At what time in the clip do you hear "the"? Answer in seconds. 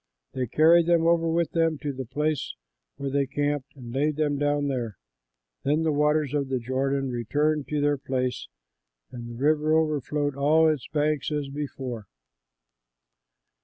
1.93-2.07, 5.83-5.91, 6.49-6.57, 9.29-9.35